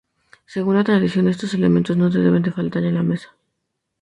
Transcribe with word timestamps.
Según 0.47 0.73
la 0.77 0.83
tradición, 0.83 1.27
estos 1.27 1.53
elementos 1.53 1.95
no 1.95 2.09
deben 2.09 2.41
de 2.41 2.51
faltar 2.51 2.83
en 2.85 2.95
la 2.95 3.03
mesa. 3.03 3.35